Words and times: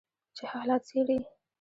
چې 0.35 0.43
حالات 0.51 0.81
څیړي 0.89 1.17